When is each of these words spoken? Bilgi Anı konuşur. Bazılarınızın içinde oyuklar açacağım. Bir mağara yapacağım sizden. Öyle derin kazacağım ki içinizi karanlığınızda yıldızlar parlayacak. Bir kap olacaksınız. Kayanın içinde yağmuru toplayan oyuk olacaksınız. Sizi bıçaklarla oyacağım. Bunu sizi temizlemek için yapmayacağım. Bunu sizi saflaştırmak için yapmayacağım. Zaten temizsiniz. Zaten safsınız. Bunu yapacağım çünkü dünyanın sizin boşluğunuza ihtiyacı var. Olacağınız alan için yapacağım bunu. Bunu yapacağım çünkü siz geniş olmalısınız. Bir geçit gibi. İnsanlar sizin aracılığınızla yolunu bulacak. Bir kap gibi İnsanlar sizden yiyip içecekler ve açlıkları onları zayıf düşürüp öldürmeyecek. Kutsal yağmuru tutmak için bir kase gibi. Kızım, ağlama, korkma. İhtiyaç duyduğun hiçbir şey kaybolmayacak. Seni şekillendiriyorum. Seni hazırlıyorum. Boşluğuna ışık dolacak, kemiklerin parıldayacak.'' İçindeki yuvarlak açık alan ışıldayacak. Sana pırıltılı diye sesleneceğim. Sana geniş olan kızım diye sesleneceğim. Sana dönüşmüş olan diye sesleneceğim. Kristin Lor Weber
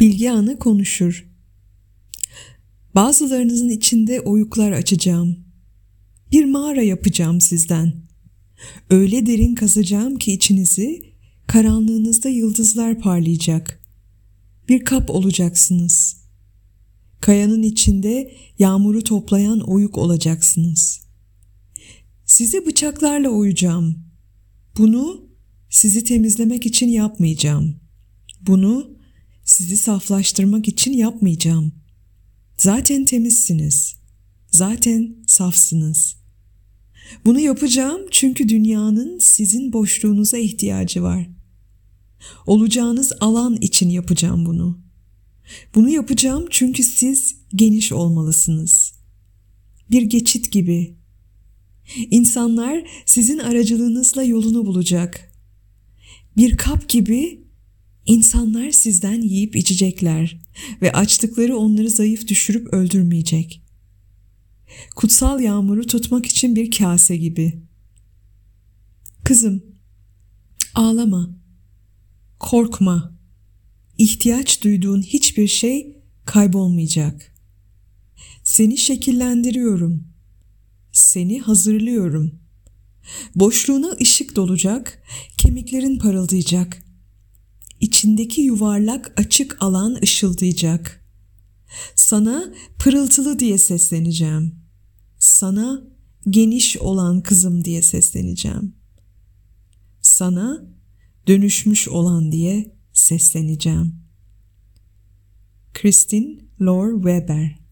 Bilgi 0.00 0.30
Anı 0.30 0.58
konuşur. 0.58 1.28
Bazılarınızın 2.94 3.68
içinde 3.68 4.20
oyuklar 4.20 4.72
açacağım. 4.72 5.36
Bir 6.32 6.44
mağara 6.44 6.82
yapacağım 6.82 7.40
sizden. 7.40 7.94
Öyle 8.90 9.26
derin 9.26 9.54
kazacağım 9.54 10.18
ki 10.18 10.32
içinizi 10.32 11.00
karanlığınızda 11.46 12.28
yıldızlar 12.28 13.00
parlayacak. 13.00 13.80
Bir 14.68 14.84
kap 14.84 15.10
olacaksınız. 15.10 16.16
Kayanın 17.20 17.62
içinde 17.62 18.32
yağmuru 18.58 19.04
toplayan 19.04 19.60
oyuk 19.60 19.98
olacaksınız. 19.98 21.00
Sizi 22.24 22.66
bıçaklarla 22.66 23.28
oyacağım. 23.28 23.98
Bunu 24.78 25.28
sizi 25.70 26.04
temizlemek 26.04 26.66
için 26.66 26.88
yapmayacağım. 26.88 27.76
Bunu 28.40 28.96
sizi 29.56 29.76
saflaştırmak 29.76 30.68
için 30.68 30.92
yapmayacağım. 30.92 31.72
Zaten 32.58 33.04
temizsiniz. 33.04 33.96
Zaten 34.50 35.16
safsınız. 35.26 36.16
Bunu 37.24 37.40
yapacağım 37.40 38.00
çünkü 38.10 38.48
dünyanın 38.48 39.18
sizin 39.18 39.72
boşluğunuza 39.72 40.38
ihtiyacı 40.38 41.02
var. 41.02 41.28
Olacağınız 42.46 43.12
alan 43.20 43.56
için 43.60 43.90
yapacağım 43.90 44.46
bunu. 44.46 44.78
Bunu 45.74 45.90
yapacağım 45.90 46.46
çünkü 46.50 46.82
siz 46.82 47.36
geniş 47.54 47.92
olmalısınız. 47.92 48.92
Bir 49.90 50.02
geçit 50.02 50.52
gibi. 50.52 50.96
İnsanlar 52.10 52.88
sizin 53.06 53.38
aracılığınızla 53.38 54.22
yolunu 54.22 54.66
bulacak. 54.66 55.32
Bir 56.36 56.56
kap 56.56 56.88
gibi 56.88 57.45
İnsanlar 58.06 58.70
sizden 58.70 59.22
yiyip 59.22 59.56
içecekler 59.56 60.40
ve 60.82 60.92
açlıkları 60.92 61.56
onları 61.56 61.90
zayıf 61.90 62.28
düşürüp 62.28 62.66
öldürmeyecek. 62.74 63.62
Kutsal 64.96 65.40
yağmuru 65.40 65.86
tutmak 65.86 66.26
için 66.26 66.56
bir 66.56 66.70
kase 66.70 67.16
gibi. 67.16 67.62
Kızım, 69.24 69.62
ağlama, 70.74 71.30
korkma. 72.38 73.16
İhtiyaç 73.98 74.64
duyduğun 74.64 75.02
hiçbir 75.02 75.48
şey 75.48 75.96
kaybolmayacak. 76.24 77.34
Seni 78.44 78.78
şekillendiriyorum. 78.78 80.04
Seni 80.92 81.40
hazırlıyorum. 81.40 82.40
Boşluğuna 83.34 83.96
ışık 84.00 84.36
dolacak, 84.36 85.02
kemiklerin 85.38 85.98
parıldayacak.'' 85.98 86.85
İçindeki 87.80 88.40
yuvarlak 88.40 89.12
açık 89.16 89.62
alan 89.62 89.98
ışıldayacak. 90.02 91.04
Sana 91.94 92.54
pırıltılı 92.78 93.38
diye 93.38 93.58
sesleneceğim. 93.58 94.54
Sana 95.18 95.82
geniş 96.30 96.76
olan 96.76 97.22
kızım 97.22 97.64
diye 97.64 97.82
sesleneceğim. 97.82 98.74
Sana 100.00 100.64
dönüşmüş 101.26 101.88
olan 101.88 102.32
diye 102.32 102.76
sesleneceğim. 102.92 103.94
Kristin 105.74 106.50
Lor 106.60 106.94
Weber 106.94 107.65